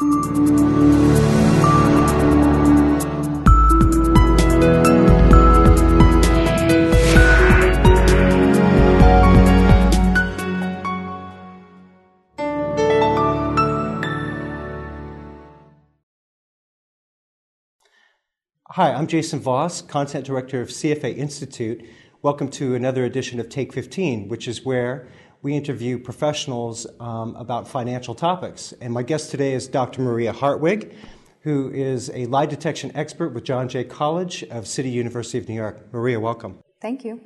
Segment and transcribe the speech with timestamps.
[0.00, 0.06] Hi,
[18.94, 21.86] I'm Jason Voss, Content Director of CFA Institute.
[22.22, 25.08] Welcome to another edition of Take 15, which is where
[25.42, 28.72] we interview professionals um, about financial topics.
[28.80, 30.02] And my guest today is Dr.
[30.02, 30.94] Maria Hartwig,
[31.42, 35.54] who is a lie detection expert with John Jay College of City University of New
[35.54, 35.92] York.
[35.92, 36.58] Maria, welcome.
[36.82, 37.20] Thank you.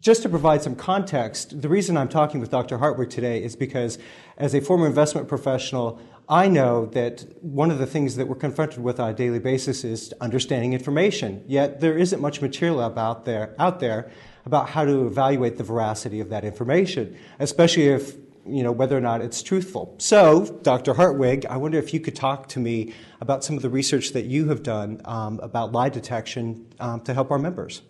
[0.00, 2.76] Just to provide some context, the reason I'm talking with Dr.
[2.76, 3.98] Hartwig today is because,
[4.36, 8.82] as a former investment professional, I know that one of the things that we're confronted
[8.82, 11.42] with on a daily basis is understanding information.
[11.46, 14.10] Yet there isn't much material about there, out there
[14.48, 17.04] about how to evaluate the veracity of that information,
[17.38, 18.16] especially if
[18.46, 19.94] you know whether or not it's truthful.
[19.98, 20.94] So, Dr.
[20.94, 24.24] Hartwig, I wonder if you could talk to me about some of the research that
[24.24, 27.82] you have done um, about lie detection um, to help our members.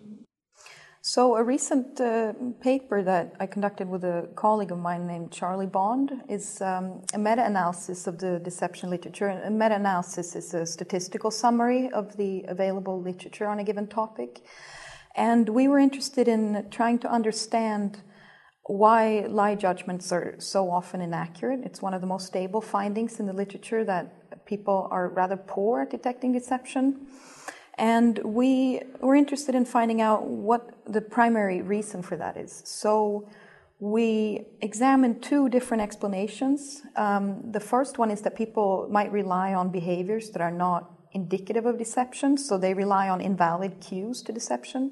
[1.00, 5.72] So, a recent uh, paper that I conducted with a colleague of mine named Charlie
[5.78, 9.28] Bond is um, a meta analysis of the deception literature.
[9.28, 14.42] A meta analysis is a statistical summary of the available literature on a given topic.
[15.18, 18.02] And we were interested in trying to understand
[18.62, 21.60] why lie judgments are so often inaccurate.
[21.64, 25.82] It's one of the most stable findings in the literature that people are rather poor
[25.82, 27.08] at detecting deception.
[27.76, 32.62] And we were interested in finding out what the primary reason for that is.
[32.64, 33.28] So
[33.80, 36.82] we examined two different explanations.
[36.94, 41.64] Um, the first one is that people might rely on behaviors that are not indicative
[41.70, 44.82] of deception, so they rely on invalid cues to deception.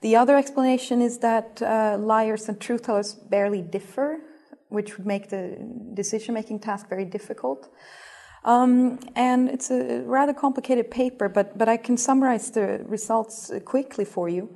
[0.00, 4.08] The other explanation is that uh, liars and truth tellers barely differ,
[4.68, 5.42] which would make the
[5.94, 7.68] decision making task very difficult.
[8.44, 14.04] Um, and it's a rather complicated paper, but, but I can summarize the results quickly
[14.04, 14.48] for you.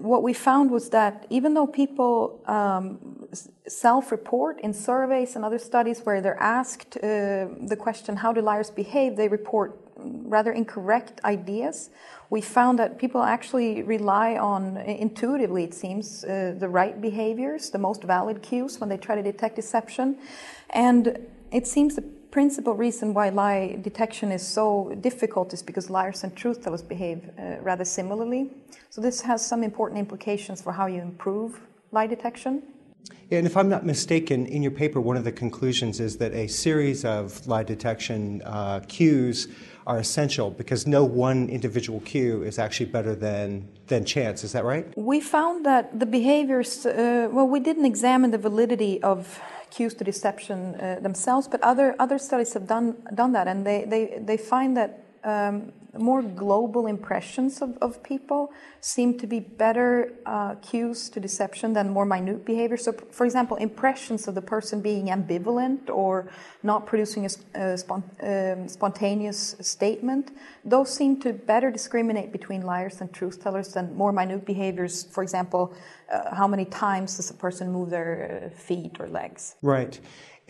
[0.00, 3.26] What we found was that even though people um,
[3.66, 8.40] self report in surveys and other studies where they're asked uh, the question, How do
[8.40, 9.16] liars behave?
[9.16, 9.70] they report
[10.04, 11.90] rather incorrect ideas.
[12.30, 17.78] We found that people actually rely on, intuitively it seems, uh, the right behaviors, the
[17.78, 20.18] most valid cues when they try to detect deception.
[20.70, 21.18] And
[21.50, 26.36] it seems the principal reason why lie detection is so difficult is because liars and
[26.36, 28.50] truth tellers behave uh, rather similarly.
[28.90, 31.60] So this has some important implications for how you improve
[31.92, 32.62] lie detection.
[33.30, 36.48] And if I'm not mistaken, in your paper, one of the conclusions is that a
[36.48, 39.46] series of lie detection uh, cues
[39.86, 44.42] are essential because no one individual cue is actually better than, than chance.
[44.42, 44.86] Is that right?
[44.96, 49.40] We found that the behaviors, uh, well, we didn't examine the validity of
[49.70, 53.84] cues to deception uh, themselves, but other other studies have done done that, and they
[53.84, 60.12] they, they find that um, more global impressions of, of people seem to be better
[60.26, 62.76] uh, cues to deception than more minute behavior.
[62.76, 66.30] So, for example, impressions of the person being ambivalent or
[66.62, 70.30] not producing a, a um, spontaneous statement,
[70.64, 75.04] those seem to better discriminate between liars and truth tellers than more minute behaviors.
[75.04, 75.74] For example,
[76.12, 79.56] uh, how many times does a person move their uh, feet or legs?
[79.62, 79.98] Right.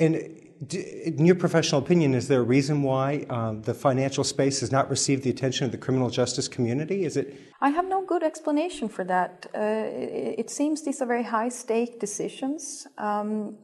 [0.00, 4.70] And in your professional opinion, is there a reason why um, the financial space has
[4.70, 7.04] not received the attention of the criminal justice community?
[7.04, 7.34] Is it?
[7.60, 9.46] I have no good explanation for that.
[9.54, 12.86] Uh, it, it, seems these are very high stake decisions.
[12.98, 13.56] Um,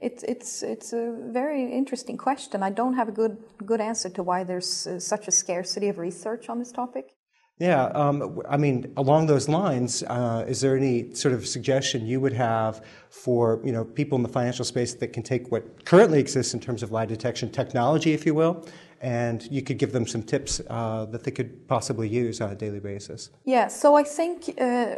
[0.00, 2.62] it, it's it's a very interesting question.
[2.62, 5.98] I don't have a good good answer to why there's uh, such a scarcity of
[5.98, 7.17] research on this topic.
[7.58, 12.20] Yeah, um, I mean, along those lines, uh, is there any sort of suggestion you
[12.20, 16.20] would have for you know people in the financial space that can take what currently
[16.20, 18.64] exists in terms of lie detection technology, if you will,
[19.00, 22.54] and you could give them some tips uh, that they could possibly use on a
[22.54, 23.30] daily basis?
[23.44, 24.94] Yeah, so I think uh,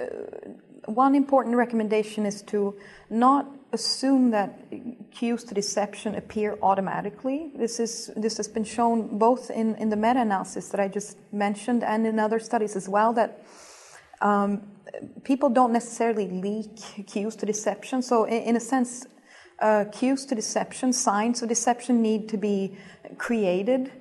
[0.85, 2.77] one important recommendation is to
[3.09, 4.59] not assume that
[5.11, 7.53] cues to deception appear automatically.
[7.55, 11.85] This is this has been shown both in, in the meta-analysis that I just mentioned
[11.85, 13.45] and in other studies as well that
[14.21, 14.63] um,
[15.25, 18.03] people don't necessarily leak cues to deception.
[18.03, 19.07] So in, in a sense,
[19.61, 22.77] uh, cues to deception, signs of deception need to be
[23.19, 23.93] created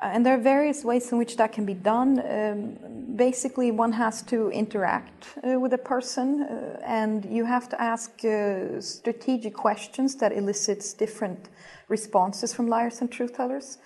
[0.00, 2.20] uh, and there are various ways in which that can be done.
[2.20, 2.78] Um,
[3.16, 8.24] basically, one has to interact uh, with a person, uh, and you have to ask
[8.24, 11.48] uh, strategic questions that elicits different
[11.88, 13.78] responses from liars and truth tellers.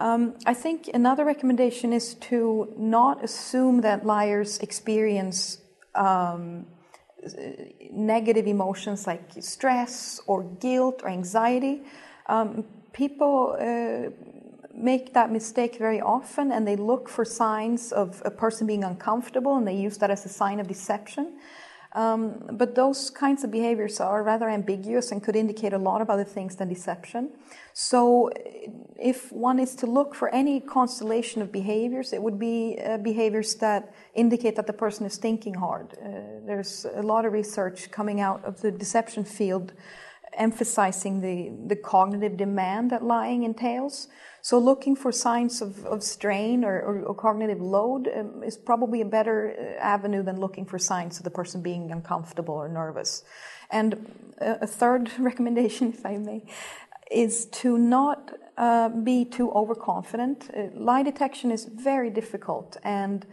[0.00, 5.58] Um, I think another recommendation is to not assume that liars experience
[5.94, 6.66] um,
[7.90, 11.82] negative emotions like stress or guilt or anxiety.
[12.26, 14.10] Um, people uh,
[14.78, 19.56] make that mistake very often and they look for signs of a person being uncomfortable
[19.56, 21.38] and they use that as a sign of deception.
[21.92, 26.10] Um, but those kinds of behaviors are rather ambiguous and could indicate a lot of
[26.10, 27.30] other things than deception.
[27.72, 28.30] So,
[29.00, 33.54] if one is to look for any constellation of behaviors, it would be uh, behaviors
[33.56, 35.94] that indicate that the person is thinking hard.
[35.94, 39.72] Uh, there's a lot of research coming out of the deception field
[40.36, 44.08] emphasizing the, the cognitive demand that lying entails.
[44.40, 49.00] So, looking for signs of, of strain or, or, or cognitive load um, is probably
[49.00, 53.24] a better uh, avenue than looking for signs of the person being uncomfortable or nervous.
[53.70, 56.44] And a, a third recommendation, if I may,
[57.10, 60.50] is to not uh, be too overconfident.
[60.56, 63.26] Uh, lie detection is very difficult, and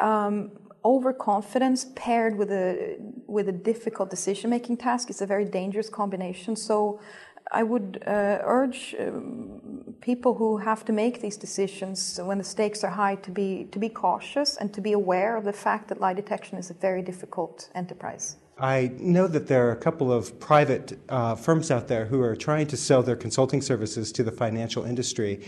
[0.00, 0.52] um,
[0.84, 2.96] overconfidence paired with a
[3.26, 6.54] with a difficult decision making task is a very dangerous combination.
[6.56, 7.00] So
[7.52, 12.82] I would uh, urge um, people who have to make these decisions when the stakes
[12.84, 16.00] are high to be to be cautious and to be aware of the fact that
[16.00, 18.36] lie detection is a very difficult enterprise.
[18.58, 22.36] I know that there are a couple of private uh, firms out there who are
[22.36, 25.44] trying to sell their consulting services to the financial industry.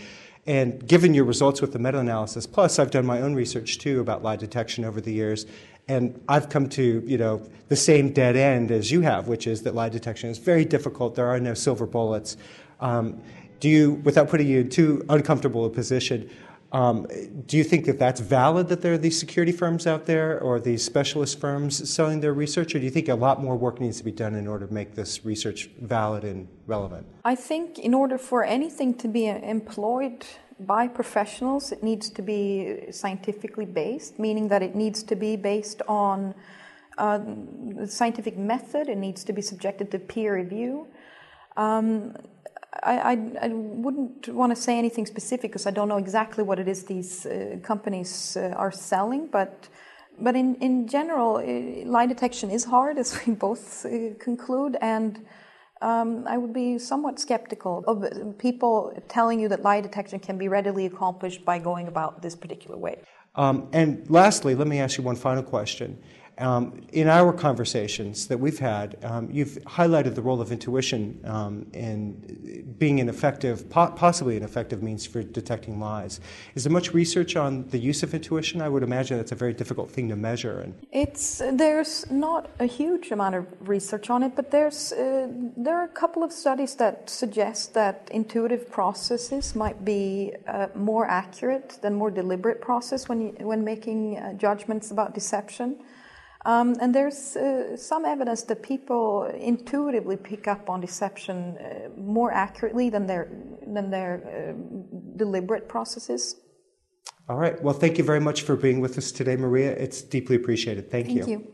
[0.47, 3.99] And given your results with the meta analysis, plus I've done my own research too
[3.99, 5.45] about lie detection over the years,
[5.89, 9.63] and I've come to you know the same dead end as you have, which is
[9.63, 11.15] that lie detection is very difficult.
[11.15, 12.37] There are no silver bullets.
[12.79, 13.21] Um,
[13.59, 16.29] do you, without putting you in too uncomfortable a position,
[16.71, 17.07] um,
[17.45, 20.59] do you think that that's valid that there are these security firms out there or
[20.59, 23.97] these specialist firms selling their research, or do you think a lot more work needs
[23.99, 27.07] to be done in order to make this research valid and relevant?
[27.23, 30.25] I think in order for anything to be employed
[30.59, 35.81] by professionals, it needs to be scientifically based, meaning that it needs to be based
[35.87, 36.35] on
[36.97, 37.19] uh,
[37.85, 40.87] scientific method, it needs to be subjected to peer review.
[41.55, 42.15] Um,
[42.87, 46.57] I, I, I, wouldn't want to say anything specific because I don't know exactly what
[46.59, 49.67] it is these uh, companies uh, are selling, but
[50.19, 55.25] but in, in general, uh, lie detection is hard, as we both uh, conclude, and
[55.81, 60.47] um, I would be somewhat skeptical of people telling you that lie detection can be
[60.47, 63.03] readily accomplished by going about this particular way.
[63.35, 66.01] Um, and lastly, let me ask you one final question.
[66.39, 71.65] Um, in our conversations that we've had, um, you've highlighted the role of intuition um,
[71.73, 76.19] in being an effective, po- possibly an effective means for detecting lies.
[76.53, 78.61] Is there much research on the use of intuition?
[78.61, 80.59] I would imagine that's a very difficult thing to measure.
[80.59, 85.75] And it's there's not a huge amount of research on it, but there's uh, there
[85.75, 91.79] are a couple of studies that suggest that intuitive processes might be uh, more accurate
[91.81, 95.77] than more deliberate process when you, when making uh, judgments about deception.
[96.47, 102.31] Um, and there's uh, some evidence that people intuitively pick up on deception uh, more
[102.31, 103.27] accurately than their,
[103.67, 104.53] than their uh,
[105.17, 106.37] deliberate processes.
[107.27, 107.61] All right.
[107.61, 109.71] Well, thank you very much for being with us today, Maria.
[109.71, 110.89] It's deeply appreciated.
[110.89, 111.27] Thank, thank you.
[111.27, 111.53] you.